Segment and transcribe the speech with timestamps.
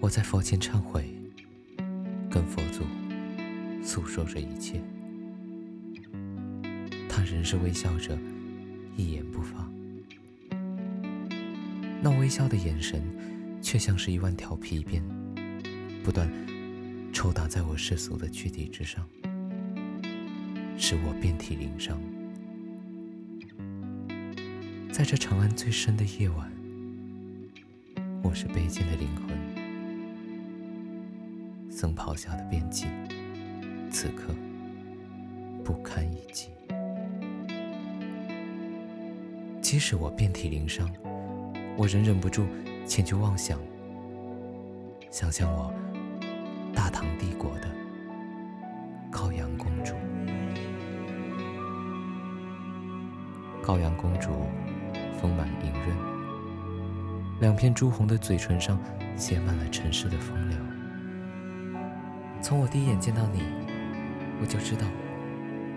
[0.00, 1.04] 我在佛前忏悔，
[2.30, 2.84] 跟佛祖
[3.84, 4.80] 诉说着一切。
[7.06, 8.18] 他仍是微笑着，
[8.96, 9.70] 一言不发。
[12.02, 13.02] 那微笑的眼神，
[13.60, 15.04] 却像是一万条皮鞭，
[16.02, 16.32] 不断
[17.12, 19.06] 抽打在我世俗的躯体之上，
[20.78, 22.00] 使我遍体鳞伤。
[24.90, 26.50] 在这长安最深的夜晚，
[28.22, 29.49] 我是卑贱的灵魂，
[31.80, 32.88] 僧袍下的边际，
[33.90, 34.34] 此刻
[35.64, 36.50] 不堪一击。
[39.62, 40.86] 即使我遍体鳞伤，
[41.78, 42.46] 我仍忍不住
[42.84, 43.58] 前去妄想，
[45.10, 45.72] 想象我
[46.74, 47.68] 大唐帝国的
[49.10, 49.94] 高阳公主。
[53.62, 54.28] 高阳公主
[55.18, 55.96] 丰满莹润，
[57.40, 58.78] 两片朱红的嘴唇上
[59.16, 60.58] 写满了尘世的风流。
[62.42, 63.42] 从我第一眼见到你，
[64.40, 64.86] 我就知道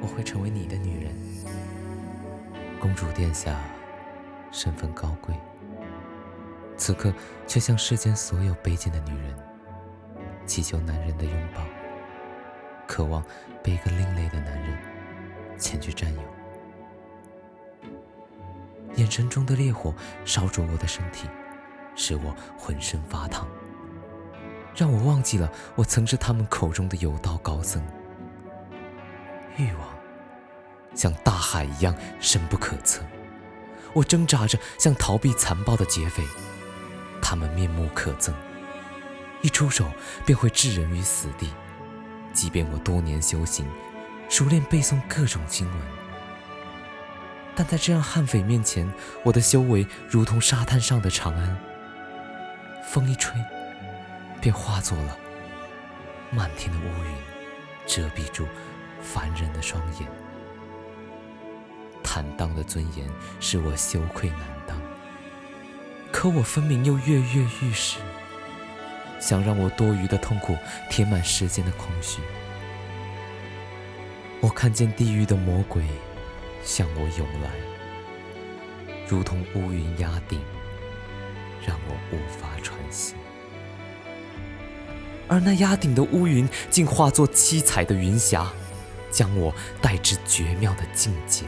[0.00, 1.14] 我会成为你的女人。
[2.80, 3.58] 公主殿下。
[4.54, 5.34] 身份高贵，
[6.76, 7.10] 此刻
[7.46, 9.34] 却像世间所有卑贱的女人，
[10.44, 11.62] 祈求男人的拥抱，
[12.86, 13.24] 渴望
[13.62, 14.78] 被一个另类的男人
[15.56, 16.20] 前去占有。
[18.96, 19.94] 眼神中的烈火
[20.26, 21.26] 烧灼我的身体，
[21.94, 23.48] 使我浑身发烫，
[24.74, 27.82] 让我忘记了我曾是他们口中的有道高僧。
[29.56, 29.88] 欲望
[30.94, 33.02] 像大海一样深不可测。
[33.92, 36.24] 我挣扎着想逃避残暴的劫匪，
[37.20, 38.32] 他们面目可憎，
[39.42, 39.90] 一出手
[40.24, 41.52] 便会置人于死地。
[42.32, 43.66] 即便我多年修行，
[44.30, 45.78] 熟练背诵各种经文，
[47.54, 48.90] 但在这样悍匪面前，
[49.22, 51.58] 我的修为如同沙滩上的长安，
[52.88, 53.38] 风一吹，
[54.42, 55.16] 便化作了
[56.32, 57.14] 漫天的乌云，
[57.86, 58.44] 遮蔽住
[59.00, 60.08] 凡人的双眼。
[62.02, 63.08] 坦荡的尊严
[63.38, 64.76] 使我羞愧难当，
[66.10, 68.00] 可我分明又跃跃欲试，
[69.20, 70.56] 想让我多余的痛苦
[70.90, 72.20] 填满世间的空虚。
[74.40, 75.84] 我看见地狱的魔鬼
[76.64, 77.50] 向我涌来，
[79.06, 80.40] 如同乌云压顶，
[81.64, 83.14] 让我无法喘息。
[85.32, 88.52] 而那压顶的乌云竟化作七彩的云霞，
[89.10, 91.46] 将我带至绝妙的境界。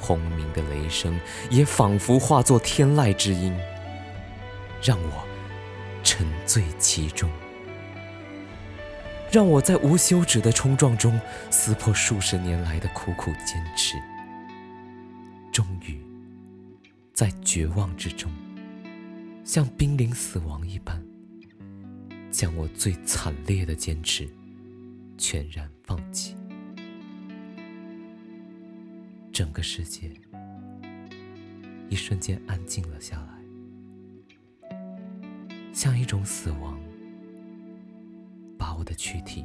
[0.00, 1.16] 轰鸣的雷声
[1.48, 3.56] 也仿佛化作天籁之音，
[4.82, 5.24] 让我
[6.02, 7.30] 沉醉其中，
[9.30, 11.20] 让我在无休止的冲撞中
[11.52, 13.96] 撕破数十年来的苦苦坚持，
[15.52, 16.04] 终于
[17.14, 18.28] 在绝望之中，
[19.44, 21.00] 像濒临死亡一般，
[22.42, 24.28] 将我最惨烈的坚持
[25.16, 26.34] 全然放弃。
[29.32, 30.10] 整个世界
[31.88, 34.76] 一瞬间安静了下来，
[35.72, 36.76] 像一种死亡，
[38.58, 39.44] 把我的躯体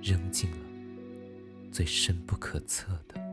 [0.00, 0.58] 扔进了
[1.72, 3.23] 最深不可测的。